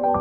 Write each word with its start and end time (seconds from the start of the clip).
Halo 0.00 0.16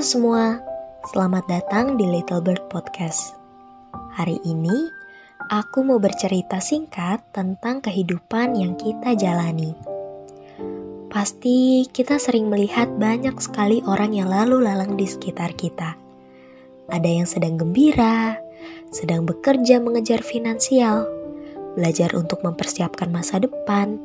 semua, 0.00 0.64
selamat 1.12 1.44
datang 1.44 2.00
di 2.00 2.08
Little 2.08 2.40
Bird 2.40 2.72
Podcast. 2.72 3.36
Hari 4.16 4.40
ini, 4.48 4.88
aku 5.52 5.84
mau 5.84 6.00
bercerita 6.00 6.56
singkat 6.56 7.20
tentang 7.36 7.84
kehidupan 7.84 8.56
yang 8.56 8.72
kita 8.80 9.12
jalani. 9.12 9.87
Pasti 11.18 11.82
kita 11.90 12.14
sering 12.14 12.46
melihat 12.46 12.86
banyak 12.94 13.34
sekali 13.42 13.82
orang 13.90 14.14
yang 14.14 14.30
lalu 14.30 14.62
lalang 14.62 14.94
di 14.94 15.02
sekitar 15.02 15.50
kita. 15.58 15.98
Ada 16.86 17.10
yang 17.10 17.26
sedang 17.26 17.58
gembira, 17.58 18.38
sedang 18.94 19.26
bekerja 19.26 19.82
mengejar 19.82 20.22
finansial, 20.22 21.10
belajar 21.74 22.14
untuk 22.14 22.46
mempersiapkan 22.46 23.10
masa 23.10 23.42
depan, 23.42 23.98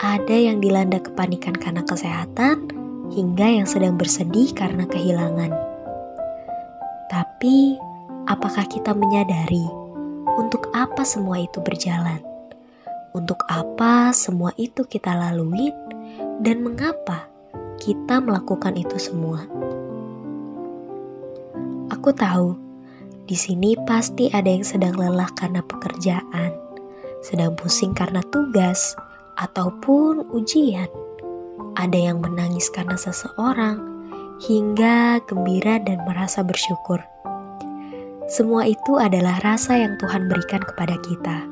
ada 0.00 0.32
yang 0.32 0.64
dilanda 0.64 0.96
kepanikan 0.96 1.52
karena 1.52 1.84
kesehatan, 1.84 2.72
hingga 3.12 3.60
yang 3.60 3.68
sedang 3.68 4.00
bersedih 4.00 4.48
karena 4.56 4.88
kehilangan. 4.88 5.52
Tapi, 7.12 7.76
apakah 8.32 8.64
kita 8.64 8.96
menyadari 8.96 9.68
untuk 10.40 10.72
apa 10.72 11.04
semua 11.04 11.36
itu 11.36 11.60
berjalan? 11.60 12.24
Untuk 13.12 13.44
apa 13.44 14.16
semua 14.16 14.56
itu 14.56 14.88
kita 14.88 15.12
lalui, 15.12 15.68
dan 16.40 16.64
mengapa 16.64 17.28
kita 17.80 18.20
melakukan 18.20 18.76
itu 18.76 18.96
semua? 18.96 19.44
Aku 21.92 22.10
tahu 22.12 22.56
di 23.26 23.34
sini 23.34 23.74
pasti 23.86 24.30
ada 24.30 24.46
yang 24.46 24.62
sedang 24.62 24.94
lelah 24.94 25.30
karena 25.34 25.58
pekerjaan, 25.64 26.54
sedang 27.22 27.58
pusing 27.58 27.90
karena 27.90 28.22
tugas, 28.30 28.94
ataupun 29.36 30.30
ujian 30.30 30.88
ada 31.76 31.98
yang 31.98 32.22
menangis 32.22 32.72
karena 32.72 32.96
seseorang, 32.96 33.82
hingga 34.46 35.20
gembira 35.28 35.82
dan 35.82 36.00
merasa 36.06 36.40
bersyukur. 36.40 37.02
Semua 38.26 38.66
itu 38.66 38.98
adalah 38.98 39.38
rasa 39.42 39.78
yang 39.78 39.94
Tuhan 39.98 40.26
berikan 40.26 40.62
kepada 40.62 40.98
kita. 41.02 41.46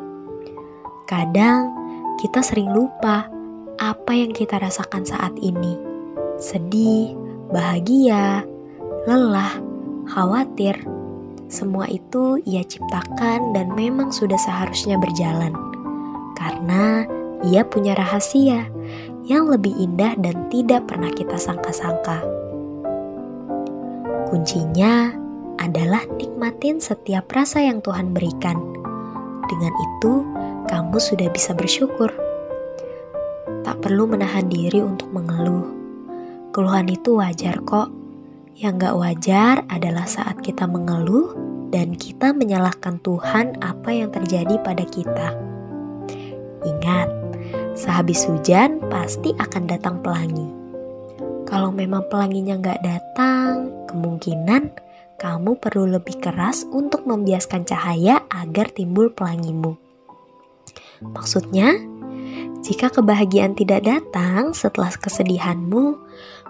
Kadang 1.07 1.71
kita 2.19 2.41
sering 2.43 2.73
lupa 2.73 3.31
apa 3.79 4.13
yang 4.15 4.31
kita 4.31 4.59
rasakan 4.59 5.03
saat 5.07 5.35
ini: 5.41 5.79
sedih, 6.39 7.15
bahagia, 7.51 8.43
lelah, 9.07 9.59
khawatir. 10.11 10.77
Semua 11.49 11.87
itu 11.87 12.41
Ia 12.49 12.67
ciptakan 12.67 13.55
dan 13.55 13.73
memang 13.79 14.11
sudah 14.11 14.39
seharusnya 14.41 14.99
berjalan, 14.99 15.55
karena 16.35 17.07
Ia 17.47 17.63
punya 17.69 17.95
rahasia 17.95 18.67
yang 19.25 19.49
lebih 19.49 19.73
indah 19.77 20.17
dan 20.21 20.49
tidak 20.53 20.89
pernah 20.89 21.13
kita 21.13 21.37
sangka-sangka. 21.37 22.25
Kuncinya 24.29 25.15
adalah 25.61 26.03
nikmatin 26.19 26.83
setiap 26.83 27.31
rasa 27.31 27.63
yang 27.63 27.79
Tuhan 27.81 28.11
berikan. 28.11 28.59
Dengan 29.47 29.71
itu, 29.71 30.27
kamu 30.67 30.97
sudah 30.99 31.29
bisa 31.31 31.55
bersyukur. 31.55 32.11
Perlu 33.85 34.09
menahan 34.09 34.49
diri 34.49 34.81
untuk 34.81 35.13
mengeluh. 35.13 35.69
Keluhan 36.57 36.89
itu 36.89 37.21
wajar 37.21 37.61
kok. 37.69 37.93
Yang 38.57 38.89
gak 38.89 38.97
wajar 38.97 39.55
adalah 39.69 40.09
saat 40.09 40.41
kita 40.41 40.65
mengeluh 40.65 41.37
dan 41.69 41.93
kita 41.93 42.33
menyalahkan 42.33 42.97
Tuhan 43.05 43.61
apa 43.61 43.93
yang 43.93 44.09
terjadi 44.09 44.57
pada 44.65 44.89
kita. 44.89 45.37
Ingat, 46.65 47.13
Sehabis 47.75 48.31
hujan, 48.31 48.79
pasti 48.87 49.35
akan 49.35 49.67
datang 49.67 49.99
pelangi. 49.99 50.47
Kalau 51.43 51.75
memang 51.75 52.07
pelanginya 52.07 52.55
nggak 52.55 52.81
datang, 52.87 53.67
kemungkinan 53.91 54.71
kamu 55.19 55.59
perlu 55.59 55.99
lebih 55.99 56.23
keras 56.23 56.63
untuk 56.71 57.03
membiaskan 57.03 57.67
cahaya 57.67 58.23
agar 58.31 58.71
timbul 58.71 59.11
pelangimu. 59.11 59.75
Maksudnya, 61.03 61.75
jika 62.65 62.89
kebahagiaan 62.89 63.53
tidak 63.53 63.85
datang 63.85 64.57
setelah 64.57 64.89
kesedihanmu, 64.97 66.01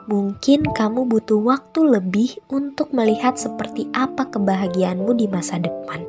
mungkin 0.07 0.63
kamu 0.63 1.11
butuh 1.11 1.43
waktu 1.43 1.81
lebih 1.83 2.39
untuk 2.47 2.95
melihat 2.95 3.35
seperti 3.35 3.91
apa 3.91 4.31
kebahagiaanmu 4.31 5.11
di 5.19 5.27
masa 5.27 5.59
depan. 5.59 6.07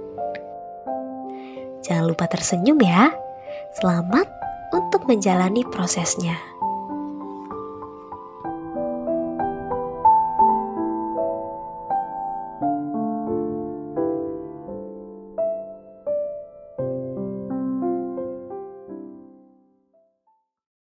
Jangan 1.81 2.05
lupa 2.05 2.29
tersenyum 2.29 2.77
ya. 2.85 3.09
Selamat 3.81 4.29
untuk 4.69 5.09
menjalani 5.09 5.65
prosesnya. 5.73 6.37